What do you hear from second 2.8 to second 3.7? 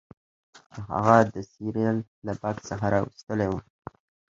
راویستلی و